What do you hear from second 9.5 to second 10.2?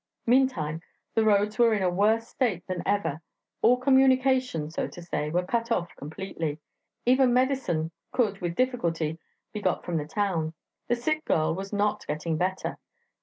be got from the